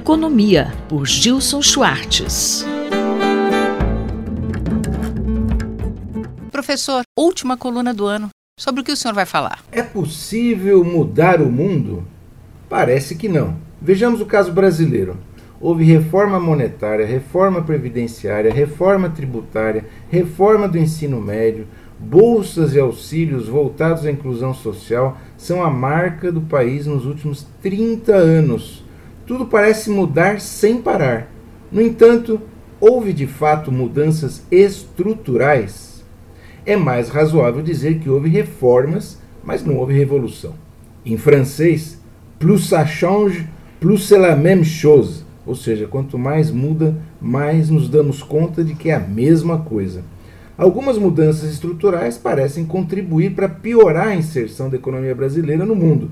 [0.00, 2.64] Economia, por Gilson Schwartz.
[6.50, 8.30] Professor, última coluna do ano.
[8.58, 9.62] Sobre o que o senhor vai falar?
[9.70, 12.02] É possível mudar o mundo?
[12.66, 13.58] Parece que não.
[13.80, 15.18] Vejamos o caso brasileiro.
[15.60, 24.06] Houve reforma monetária, reforma previdenciária, reforma tributária, reforma do ensino médio, bolsas e auxílios voltados
[24.06, 28.82] à inclusão social são a marca do país nos últimos 30 anos.
[29.30, 31.30] Tudo parece mudar sem parar.
[31.70, 32.40] No entanto,
[32.80, 36.04] houve de fato mudanças estruturais?
[36.66, 40.54] é mais razoável dizer que houve reformas, mas não houve revolução.
[41.06, 42.00] Em francês,
[42.40, 43.46] plus ça change,
[43.78, 45.24] plus c'est la même chose.
[45.46, 50.02] Ou seja, quanto mais muda, mais nos damos conta de que é a mesma coisa.
[50.58, 56.10] Algumas mudanças estruturais parecem contribuir para piorar a inserção da economia brasileira no mundo.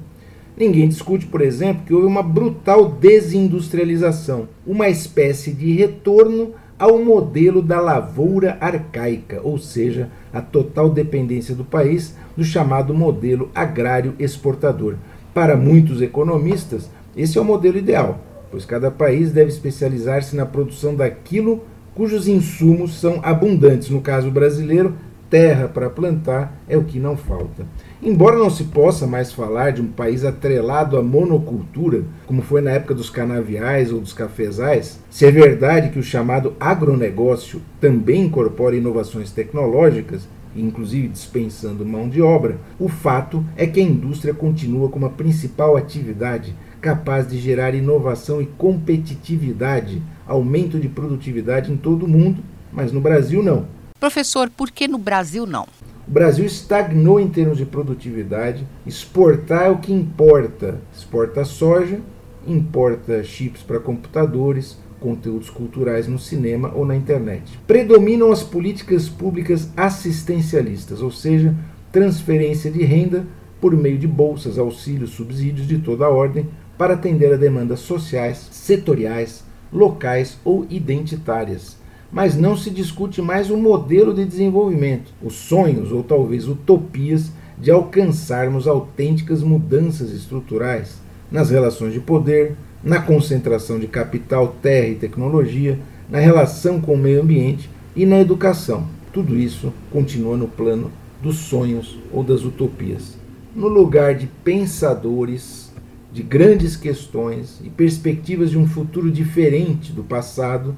[0.58, 7.62] Ninguém discute, por exemplo, que houve uma brutal desindustrialização, uma espécie de retorno ao modelo
[7.62, 14.96] da lavoura arcaica, ou seja, a total dependência do país do chamado modelo agrário exportador.
[15.32, 18.18] Para muitos economistas, esse é o modelo ideal,
[18.50, 21.62] pois cada país deve especializar-se na produção daquilo
[21.94, 23.90] cujos insumos são abundantes.
[23.90, 24.94] No caso brasileiro,
[25.30, 27.66] terra para plantar é o que não falta.
[28.02, 32.70] Embora não se possa mais falar de um país atrelado à monocultura, como foi na
[32.70, 38.76] época dos canaviais ou dos cafezais, se é verdade que o chamado agronegócio também incorpora
[38.76, 45.06] inovações tecnológicas, inclusive dispensando mão de obra, o fato é que a indústria continua como
[45.06, 52.08] a principal atividade capaz de gerar inovação e competitividade, aumento de produtividade em todo o
[52.08, 52.42] mundo,
[52.72, 53.66] mas no Brasil não.
[54.00, 55.66] Professor, por que no Brasil não?
[56.06, 58.64] O Brasil estagnou em termos de produtividade.
[58.86, 60.80] Exportar é o que importa.
[60.96, 62.00] Exporta soja,
[62.46, 67.58] importa chips para computadores, conteúdos culturais no cinema ou na internet.
[67.66, 71.52] Predominam as políticas públicas assistencialistas, ou seja,
[71.90, 73.26] transferência de renda
[73.60, 76.48] por meio de bolsas, auxílios, subsídios de toda a ordem
[76.78, 79.42] para atender a demandas sociais, setoriais,
[79.72, 81.76] locais ou identitárias
[82.10, 87.70] mas não se discute mais o modelo de desenvolvimento, os sonhos ou talvez utopias de
[87.70, 95.78] alcançarmos autênticas mudanças estruturais nas relações de poder, na concentração de capital, terra e tecnologia,
[96.08, 98.86] na relação com o meio ambiente e na educação.
[99.12, 100.90] Tudo isso continua no plano
[101.22, 103.18] dos sonhos ou das utopias.
[103.54, 105.72] No lugar de pensadores
[106.12, 110.76] de grandes questões e perspectivas de um futuro diferente do passado,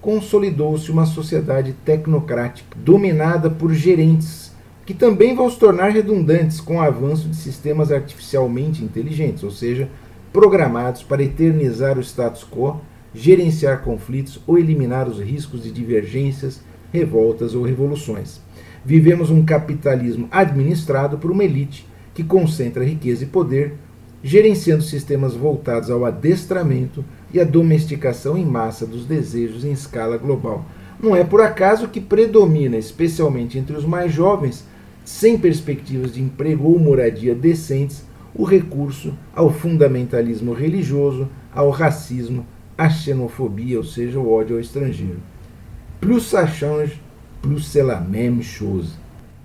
[0.00, 4.52] consolidou-se uma sociedade tecnocrática, dominada por gerentes,
[4.86, 9.88] que também vão se tornar redundantes com o avanço de sistemas artificialmente inteligentes, ou seja,
[10.32, 12.80] programados para eternizar o status quo,
[13.14, 18.40] gerenciar conflitos ou eliminar os riscos de divergências, revoltas ou revoluções.
[18.84, 23.74] Vivemos um capitalismo administrado por uma elite que concentra riqueza e poder,
[24.22, 30.64] gerenciando sistemas voltados ao adestramento e a domesticação em massa dos desejos em escala global.
[31.00, 34.64] Não é por acaso que predomina, especialmente entre os mais jovens,
[35.04, 42.46] sem perspectivas de emprego ou moradia decentes, o recurso ao fundamentalismo religioso, ao racismo,
[42.76, 45.18] à xenofobia, ou seja, o ódio ao estrangeiro.
[46.00, 47.00] Plus ça change,
[47.42, 48.96] plus c'est la même chose.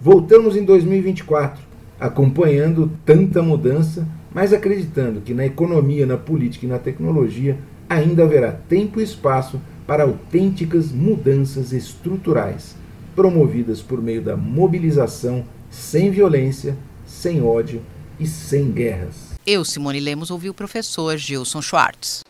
[0.01, 1.61] Voltamos em 2024,
[1.99, 7.57] acompanhando tanta mudança, mas acreditando que na economia, na política e na tecnologia
[7.93, 12.75] ainda haverá tempo e espaço para autênticas mudanças estruturais,
[13.15, 17.81] promovidas por meio da mobilização sem violência, sem ódio
[18.19, 19.33] e sem guerras.
[19.45, 22.21] Eu, Simone Lemos, ouvi o professor Gilson Schwartz.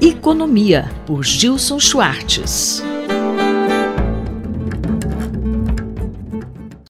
[0.00, 2.82] Economia, por Gilson Schwartz.